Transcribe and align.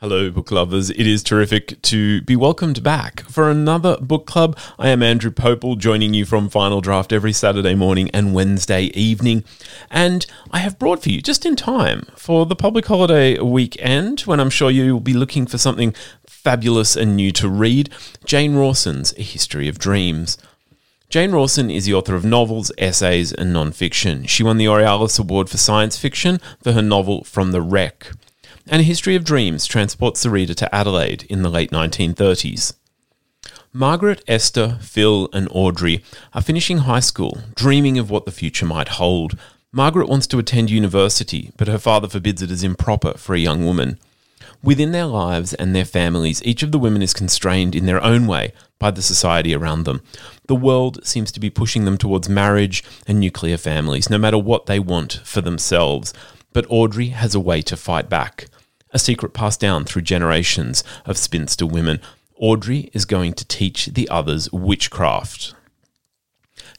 Hello, 0.00 0.30
book 0.30 0.52
lovers. 0.52 0.90
It 0.90 1.08
is 1.08 1.24
terrific 1.24 1.82
to 1.82 2.22
be 2.22 2.36
welcomed 2.36 2.84
back 2.84 3.22
for 3.22 3.50
another 3.50 3.96
book 3.96 4.26
club. 4.26 4.56
I 4.78 4.90
am 4.90 5.02
Andrew 5.02 5.32
Popel, 5.32 5.76
joining 5.76 6.14
you 6.14 6.24
from 6.24 6.48
Final 6.48 6.80
Draft 6.80 7.12
every 7.12 7.32
Saturday 7.32 7.74
morning 7.74 8.08
and 8.14 8.32
Wednesday 8.32 8.92
evening. 8.94 9.42
And 9.90 10.24
I 10.52 10.60
have 10.60 10.78
brought 10.78 11.02
for 11.02 11.08
you, 11.08 11.20
just 11.20 11.44
in 11.44 11.56
time 11.56 12.06
for 12.14 12.46
the 12.46 12.54
public 12.54 12.86
holiday 12.86 13.40
weekend, 13.40 14.20
when 14.20 14.38
I'm 14.38 14.50
sure 14.50 14.70
you 14.70 14.92
will 14.92 15.00
be 15.00 15.14
looking 15.14 15.48
for 15.48 15.58
something 15.58 15.92
fabulous 16.28 16.94
and 16.94 17.16
new 17.16 17.32
to 17.32 17.48
read, 17.48 17.90
Jane 18.24 18.54
Rawson's 18.54 19.12
A 19.18 19.22
History 19.22 19.66
of 19.66 19.80
Dreams. 19.80 20.38
Jane 21.08 21.32
Rawson 21.32 21.72
is 21.72 21.86
the 21.86 21.94
author 21.94 22.14
of 22.14 22.24
novels, 22.24 22.70
essays, 22.78 23.32
and 23.32 23.52
nonfiction. 23.52 24.28
She 24.28 24.44
won 24.44 24.58
the 24.58 24.68
Aurealis 24.68 25.18
Award 25.18 25.50
for 25.50 25.56
Science 25.56 25.98
Fiction 25.98 26.38
for 26.62 26.70
her 26.70 26.82
novel 26.82 27.24
From 27.24 27.50
the 27.50 27.62
Wreck 27.62 28.12
and 28.70 28.80
A 28.80 28.84
History 28.84 29.16
of 29.16 29.24
Dreams 29.24 29.66
transports 29.66 30.22
the 30.22 30.30
reader 30.30 30.52
to 30.54 30.74
Adelaide 30.74 31.24
in 31.30 31.42
the 31.42 31.48
late 31.48 31.70
1930s. 31.70 32.74
Margaret, 33.72 34.22
Esther, 34.28 34.78
Phil, 34.80 35.28
and 35.32 35.48
Audrey 35.50 36.02
are 36.34 36.42
finishing 36.42 36.78
high 36.78 37.00
school, 37.00 37.38
dreaming 37.54 37.98
of 37.98 38.10
what 38.10 38.26
the 38.26 38.30
future 38.30 38.66
might 38.66 38.88
hold. 38.88 39.38
Margaret 39.72 40.08
wants 40.08 40.26
to 40.28 40.38
attend 40.38 40.70
university, 40.70 41.50
but 41.56 41.68
her 41.68 41.78
father 41.78 42.08
forbids 42.08 42.42
it 42.42 42.50
as 42.50 42.62
improper 42.62 43.16
for 43.16 43.34
a 43.34 43.38
young 43.38 43.64
woman. 43.64 43.98
Within 44.62 44.92
their 44.92 45.06
lives 45.06 45.54
and 45.54 45.74
their 45.74 45.84
families, 45.84 46.42
each 46.44 46.62
of 46.62 46.72
the 46.72 46.78
women 46.78 47.00
is 47.00 47.14
constrained 47.14 47.74
in 47.74 47.86
their 47.86 48.02
own 48.02 48.26
way 48.26 48.52
by 48.78 48.90
the 48.90 49.02
society 49.02 49.54
around 49.54 49.84
them. 49.84 50.02
The 50.46 50.56
world 50.56 51.06
seems 51.06 51.32
to 51.32 51.40
be 51.40 51.50
pushing 51.50 51.84
them 51.84 51.96
towards 51.96 52.28
marriage 52.28 52.84
and 53.06 53.20
nuclear 53.20 53.56
families, 53.56 54.10
no 54.10 54.18
matter 54.18 54.38
what 54.38 54.66
they 54.66 54.78
want 54.78 55.20
for 55.24 55.40
themselves. 55.40 56.12
But 56.52 56.66
Audrey 56.68 57.08
has 57.08 57.34
a 57.34 57.40
way 57.40 57.62
to 57.62 57.76
fight 57.76 58.08
back 58.08 58.46
a 58.92 58.98
secret 58.98 59.32
passed 59.32 59.60
down 59.60 59.84
through 59.84 60.02
generations 60.02 60.84
of 61.04 61.18
spinster 61.18 61.66
women. 61.66 62.00
Audrey 62.36 62.90
is 62.92 63.04
going 63.04 63.32
to 63.34 63.44
teach 63.44 63.86
the 63.86 64.08
others 64.08 64.50
witchcraft. 64.52 65.54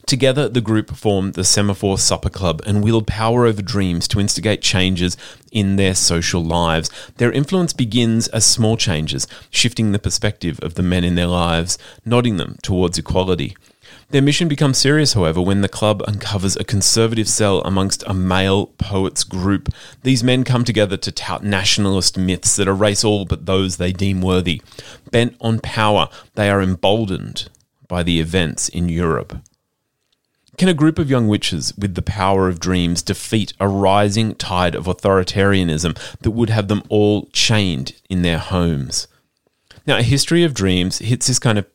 Together, 0.06 0.48
the 0.48 0.60
group 0.60 0.96
formed 0.96 1.34
the 1.34 1.44
Semaphore 1.44 1.98
Supper 1.98 2.30
Club 2.30 2.62
and 2.66 2.82
wield 2.82 3.06
power 3.06 3.46
over 3.46 3.62
dreams 3.62 4.08
to 4.08 4.18
instigate 4.18 4.62
changes 4.62 5.16
in 5.52 5.76
their 5.76 5.94
social 5.94 6.42
lives. 6.42 6.90
Their 7.18 7.30
influence 7.30 7.72
begins 7.72 8.26
as 8.28 8.44
small 8.44 8.76
changes, 8.76 9.28
shifting 9.50 9.92
the 9.92 9.98
perspective 9.98 10.58
of 10.62 10.74
the 10.74 10.82
men 10.82 11.04
in 11.04 11.14
their 11.14 11.28
lives, 11.28 11.78
nodding 12.04 12.38
them 12.38 12.56
towards 12.62 12.98
equality. 12.98 13.56
Their 14.10 14.22
mission 14.22 14.48
becomes 14.48 14.76
serious, 14.76 15.12
however, 15.12 15.40
when 15.40 15.60
the 15.60 15.68
club 15.68 16.02
uncovers 16.08 16.56
a 16.56 16.64
conservative 16.64 17.28
cell 17.28 17.60
amongst 17.60 18.02
a 18.08 18.14
male 18.14 18.66
poets 18.66 19.22
group. 19.22 19.68
These 20.02 20.24
men 20.24 20.42
come 20.42 20.64
together 20.64 20.96
to 20.96 21.12
tout 21.12 21.44
nationalist 21.44 22.18
myths 22.18 22.56
that 22.56 22.66
erase 22.66 23.04
all 23.04 23.24
but 23.24 23.46
those 23.46 23.76
they 23.76 23.92
deem 23.92 24.20
worthy. 24.20 24.62
Bent 25.12 25.36
on 25.40 25.60
power, 25.60 26.08
they 26.34 26.50
are 26.50 26.60
emboldened 26.60 27.48
by 27.86 28.02
the 28.02 28.18
events 28.18 28.68
in 28.68 28.88
Europe. 28.88 29.38
Can 30.58 30.68
a 30.68 30.74
group 30.74 30.98
of 30.98 31.08
young 31.08 31.28
witches 31.28 31.72
with 31.78 31.94
the 31.94 32.02
power 32.02 32.48
of 32.48 32.58
dreams 32.58 33.02
defeat 33.02 33.52
a 33.60 33.68
rising 33.68 34.34
tide 34.34 34.74
of 34.74 34.86
authoritarianism 34.86 35.96
that 36.18 36.32
would 36.32 36.50
have 36.50 36.66
them 36.66 36.82
all 36.88 37.26
chained 37.32 37.92
in 38.10 38.22
their 38.22 38.38
homes? 38.38 39.06
Now, 39.86 39.98
a 39.98 40.02
history 40.02 40.42
of 40.42 40.52
dreams 40.52 40.98
hits 40.98 41.28
this 41.28 41.38
kind 41.38 41.58
of 41.58 41.66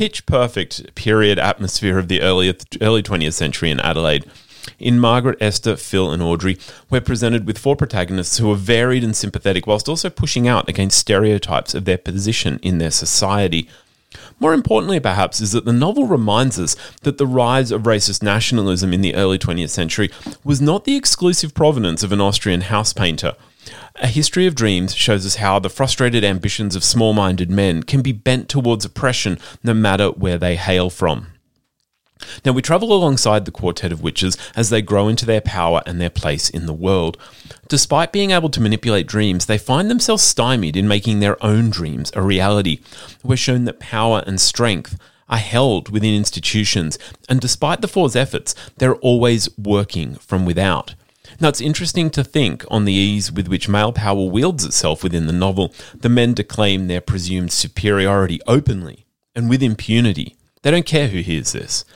pitch 0.00 0.24
perfect 0.24 0.94
period 0.94 1.38
atmosphere 1.38 1.98
of 1.98 2.08
the 2.08 2.22
early 2.22 2.48
early 2.80 3.02
20th 3.02 3.34
century 3.34 3.70
in 3.70 3.78
Adelaide. 3.80 4.24
In 4.78 4.98
Margaret, 4.98 5.36
Esther, 5.42 5.76
Phil, 5.76 6.10
and 6.10 6.22
Audrey, 6.22 6.56
we're 6.88 7.02
presented 7.02 7.46
with 7.46 7.58
four 7.58 7.76
protagonists 7.76 8.38
who 8.38 8.50
are 8.50 8.56
varied 8.56 9.04
and 9.04 9.14
sympathetic 9.14 9.66
whilst 9.66 9.90
also 9.90 10.08
pushing 10.08 10.48
out 10.48 10.70
against 10.70 10.98
stereotypes 10.98 11.74
of 11.74 11.84
their 11.84 11.98
position 11.98 12.58
in 12.62 12.78
their 12.78 12.90
society. 12.90 13.68
More 14.38 14.54
importantly, 14.54 15.00
perhaps, 15.00 15.38
is 15.42 15.52
that 15.52 15.66
the 15.66 15.72
novel 15.74 16.06
reminds 16.06 16.58
us 16.58 16.76
that 17.02 17.18
the 17.18 17.26
rise 17.26 17.70
of 17.70 17.82
racist 17.82 18.22
nationalism 18.22 18.94
in 18.94 19.02
the 19.02 19.14
early 19.14 19.38
20th 19.38 19.68
century 19.68 20.08
was 20.42 20.62
not 20.62 20.86
the 20.86 20.96
exclusive 20.96 21.52
provenance 21.52 22.02
of 22.02 22.10
an 22.10 22.22
Austrian 22.22 22.62
house 22.62 22.94
painter 22.94 23.34
a 23.96 24.06
History 24.06 24.46
of 24.46 24.54
Dreams 24.54 24.94
shows 24.94 25.26
us 25.26 25.36
how 25.36 25.58
the 25.58 25.68
frustrated 25.68 26.24
ambitions 26.24 26.76
of 26.76 26.84
small 26.84 27.12
minded 27.12 27.50
men 27.50 27.82
can 27.82 28.02
be 28.02 28.12
bent 28.12 28.48
towards 28.48 28.84
oppression 28.84 29.38
no 29.62 29.74
matter 29.74 30.08
where 30.08 30.38
they 30.38 30.56
hail 30.56 30.90
from. 30.90 31.28
Now, 32.44 32.52
we 32.52 32.62
travel 32.62 32.92
alongside 32.92 33.44
the 33.44 33.50
quartet 33.50 33.92
of 33.92 34.02
witches 34.02 34.36
as 34.54 34.70
they 34.70 34.82
grow 34.82 35.08
into 35.08 35.24
their 35.24 35.40
power 35.40 35.82
and 35.86 36.00
their 36.00 36.10
place 36.10 36.50
in 36.50 36.66
the 36.66 36.74
world. 36.74 37.16
Despite 37.68 38.12
being 38.12 38.30
able 38.30 38.50
to 38.50 38.60
manipulate 38.60 39.06
dreams, 39.06 39.46
they 39.46 39.58
find 39.58 39.90
themselves 39.90 40.22
stymied 40.22 40.76
in 40.76 40.86
making 40.86 41.20
their 41.20 41.42
own 41.44 41.70
dreams 41.70 42.12
a 42.14 42.22
reality. 42.22 42.80
We're 43.22 43.36
shown 43.36 43.64
that 43.64 43.80
power 43.80 44.22
and 44.26 44.40
strength 44.40 44.98
are 45.28 45.38
held 45.38 45.90
within 45.90 46.14
institutions, 46.14 46.98
and 47.28 47.40
despite 47.40 47.80
the 47.80 47.88
Four's 47.88 48.16
efforts, 48.16 48.54
they're 48.78 48.96
always 48.96 49.48
working 49.56 50.16
from 50.16 50.44
without. 50.44 50.94
Now, 51.40 51.48
it's 51.48 51.60
interesting 51.62 52.10
to 52.10 52.22
think 52.22 52.66
on 52.70 52.84
the 52.84 52.92
ease 52.92 53.32
with 53.32 53.48
which 53.48 53.68
male 53.68 53.92
power 53.92 54.26
wields 54.26 54.64
itself 54.64 55.02
within 55.02 55.26
the 55.26 55.32
novel. 55.32 55.72
The 55.94 56.10
men 56.10 56.34
declaim 56.34 56.86
their 56.86 57.00
presumed 57.00 57.50
superiority 57.50 58.40
openly 58.46 59.06
and 59.34 59.48
with 59.48 59.62
impunity. 59.62 60.36
They 60.62 60.70
don't 60.70 60.84
care 60.84 61.08
who 61.08 61.20
hears 61.20 61.52
this. 61.52 61.86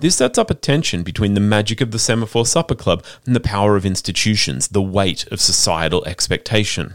This 0.00 0.16
sets 0.16 0.38
up 0.38 0.50
a 0.50 0.54
tension 0.54 1.04
between 1.04 1.34
the 1.34 1.40
magic 1.40 1.80
of 1.80 1.92
the 1.92 1.98
Semaphore 2.00 2.44
Supper 2.44 2.74
Club 2.74 3.04
and 3.24 3.36
the 3.36 3.40
power 3.40 3.76
of 3.76 3.86
institutions, 3.86 4.68
the 4.68 4.82
weight 4.82 5.24
of 5.28 5.40
societal 5.40 6.04
expectation. 6.04 6.94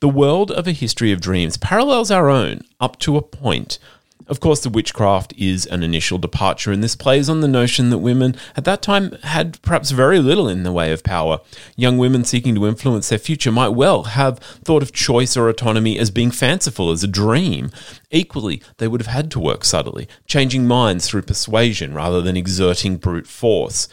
The 0.00 0.10
world 0.10 0.50
of 0.50 0.68
a 0.68 0.72
history 0.72 1.10
of 1.10 1.22
dreams 1.22 1.56
parallels 1.56 2.10
our 2.10 2.28
own 2.28 2.60
up 2.80 2.98
to 3.00 3.16
a 3.16 3.22
point, 3.22 3.78
of 4.26 4.40
course, 4.40 4.60
the 4.60 4.70
witchcraft 4.70 5.34
is 5.36 5.66
an 5.66 5.82
initial 5.82 6.18
departure, 6.18 6.72
and 6.72 6.82
this 6.82 6.96
plays 6.96 7.28
on 7.28 7.40
the 7.40 7.48
notion 7.48 7.90
that 7.90 7.98
women 7.98 8.36
at 8.56 8.64
that 8.64 8.82
time 8.82 9.12
had 9.22 9.60
perhaps 9.62 9.90
very 9.90 10.18
little 10.18 10.48
in 10.48 10.62
the 10.62 10.72
way 10.72 10.92
of 10.92 11.04
power. 11.04 11.40
Young 11.76 11.98
women 11.98 12.24
seeking 12.24 12.54
to 12.54 12.66
influence 12.66 13.08
their 13.08 13.18
future 13.18 13.52
might 13.52 13.68
well 13.68 14.04
have 14.04 14.38
thought 14.38 14.82
of 14.82 14.92
choice 14.92 15.36
or 15.36 15.48
autonomy 15.48 15.98
as 15.98 16.10
being 16.10 16.30
fanciful, 16.30 16.90
as 16.90 17.04
a 17.04 17.08
dream. 17.08 17.70
Equally, 18.10 18.62
they 18.78 18.88
would 18.88 19.00
have 19.00 19.14
had 19.14 19.30
to 19.32 19.40
work 19.40 19.64
subtly, 19.64 20.08
changing 20.26 20.66
minds 20.66 21.08
through 21.08 21.22
persuasion 21.22 21.92
rather 21.94 22.20
than 22.20 22.36
exerting 22.36 22.96
brute 22.96 23.26
force. 23.26 23.88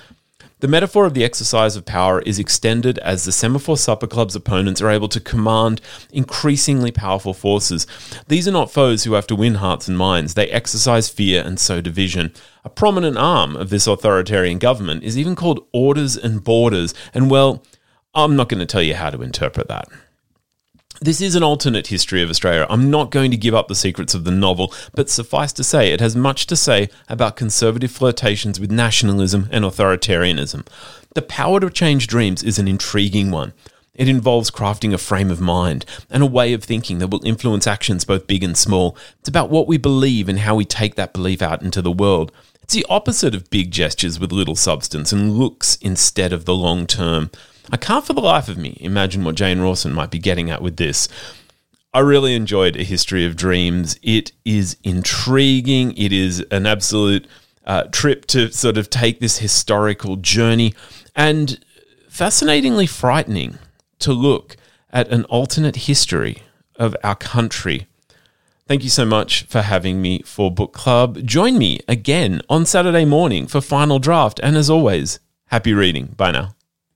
The 0.61 0.67
metaphor 0.67 1.07
of 1.07 1.15
the 1.15 1.23
exercise 1.23 1.75
of 1.75 1.85
power 1.85 2.21
is 2.21 2.37
extended 2.37 2.99
as 2.99 3.25
the 3.25 3.31
Semaphore 3.31 3.79
Supper 3.79 4.05
Club's 4.05 4.35
opponents 4.35 4.79
are 4.79 4.91
able 4.91 5.07
to 5.07 5.19
command 5.19 5.81
increasingly 6.13 6.91
powerful 6.91 7.33
forces. 7.33 7.87
These 8.27 8.47
are 8.47 8.51
not 8.51 8.69
foes 8.69 9.03
who 9.03 9.13
have 9.13 9.25
to 9.27 9.35
win 9.35 9.55
hearts 9.55 9.87
and 9.87 9.97
minds, 9.97 10.35
they 10.35 10.51
exercise 10.51 11.09
fear 11.09 11.41
and 11.43 11.59
sow 11.59 11.81
division. 11.81 12.31
A 12.63 12.69
prominent 12.69 13.17
arm 13.17 13.55
of 13.55 13.71
this 13.71 13.87
authoritarian 13.87 14.59
government 14.59 15.03
is 15.03 15.17
even 15.17 15.35
called 15.35 15.65
Orders 15.73 16.15
and 16.15 16.43
Borders, 16.43 16.93
and 17.11 17.31
well, 17.31 17.63
I'm 18.13 18.35
not 18.35 18.47
going 18.47 18.59
to 18.59 18.67
tell 18.67 18.83
you 18.83 18.93
how 18.93 19.09
to 19.09 19.23
interpret 19.23 19.67
that. 19.67 19.87
This 21.03 21.19
is 21.19 21.33
an 21.33 21.41
alternate 21.41 21.87
history 21.87 22.21
of 22.21 22.29
Australia. 22.29 22.67
I'm 22.69 22.91
not 22.91 23.09
going 23.09 23.31
to 23.31 23.37
give 23.37 23.55
up 23.55 23.67
the 23.67 23.73
secrets 23.73 24.13
of 24.13 24.23
the 24.23 24.29
novel, 24.29 24.71
but 24.93 25.09
suffice 25.09 25.51
to 25.53 25.63
say, 25.63 25.91
it 25.91 25.99
has 25.99 26.15
much 26.15 26.45
to 26.45 26.55
say 26.55 26.89
about 27.09 27.35
conservative 27.35 27.89
flirtations 27.89 28.59
with 28.59 28.69
nationalism 28.69 29.49
and 29.49 29.65
authoritarianism. 29.65 30.67
The 31.15 31.23
power 31.23 31.59
to 31.59 31.71
change 31.71 32.05
dreams 32.05 32.43
is 32.43 32.59
an 32.59 32.67
intriguing 32.67 33.31
one. 33.31 33.53
It 33.95 34.09
involves 34.09 34.51
crafting 34.51 34.93
a 34.93 34.99
frame 34.99 35.31
of 35.31 35.41
mind 35.41 35.85
and 36.07 36.21
a 36.21 36.27
way 36.27 36.53
of 36.53 36.63
thinking 36.63 36.99
that 36.99 37.07
will 37.07 37.25
influence 37.25 37.65
actions 37.65 38.05
both 38.05 38.27
big 38.27 38.43
and 38.43 38.55
small. 38.55 38.95
It's 39.21 39.29
about 39.29 39.49
what 39.49 39.65
we 39.65 39.79
believe 39.79 40.29
and 40.29 40.37
how 40.37 40.53
we 40.53 40.65
take 40.65 40.93
that 40.97 41.13
belief 41.13 41.41
out 41.41 41.63
into 41.63 41.81
the 41.81 41.91
world. 41.91 42.31
It's 42.61 42.75
the 42.75 42.85
opposite 42.91 43.33
of 43.33 43.49
big 43.49 43.71
gestures 43.71 44.19
with 44.19 44.31
little 44.31 44.55
substance 44.55 45.11
and 45.11 45.33
looks 45.33 45.77
instead 45.77 46.31
of 46.31 46.45
the 46.45 46.53
long 46.53 46.85
term. 46.85 47.31
I 47.71 47.77
can't 47.77 48.05
for 48.05 48.13
the 48.13 48.21
life 48.21 48.49
of 48.49 48.57
me 48.57 48.77
imagine 48.81 49.23
what 49.23 49.35
Jane 49.35 49.61
Rawson 49.61 49.93
might 49.93 50.11
be 50.11 50.19
getting 50.19 50.49
at 50.49 50.61
with 50.61 50.75
this. 50.75 51.07
I 51.93 51.99
really 51.99 52.35
enjoyed 52.35 52.75
A 52.75 52.83
History 52.83 53.25
of 53.25 53.35
Dreams. 53.35 53.97
It 54.01 54.31
is 54.45 54.77
intriguing. 54.83 55.95
It 55.97 56.13
is 56.13 56.39
an 56.51 56.65
absolute 56.65 57.27
uh, 57.65 57.83
trip 57.91 58.25
to 58.27 58.51
sort 58.51 58.77
of 58.77 58.89
take 58.89 59.19
this 59.19 59.39
historical 59.39 60.15
journey 60.17 60.73
and 61.15 61.63
fascinatingly 62.09 62.87
frightening 62.87 63.57
to 63.99 64.13
look 64.13 64.57
at 64.91 65.09
an 65.09 65.25
alternate 65.25 65.75
history 65.75 66.43
of 66.75 66.95
our 67.03 67.15
country. 67.15 67.87
Thank 68.67 68.83
you 68.83 68.89
so 68.89 69.05
much 69.05 69.43
for 69.43 69.61
having 69.61 70.01
me 70.01 70.21
for 70.23 70.49
Book 70.49 70.71
Club. 70.73 71.25
Join 71.25 71.57
me 71.57 71.81
again 71.87 72.41
on 72.49 72.65
Saturday 72.65 73.05
morning 73.05 73.47
for 73.47 73.59
Final 73.59 73.99
Draft. 73.99 74.39
And 74.41 74.55
as 74.55 74.69
always, 74.69 75.19
happy 75.47 75.73
reading. 75.73 76.07
Bye 76.17 76.31
now. 76.31 76.55